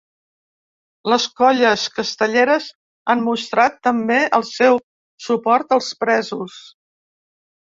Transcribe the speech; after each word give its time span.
Les 1.11 1.25
colles 1.41 1.83
castelleres 1.97 2.69
han 3.15 3.21
mostrat, 3.27 3.77
també, 3.89 4.19
el 4.39 4.47
seu 4.53 4.81
suport 5.27 5.77
als 5.79 5.93
presos. 6.07 6.59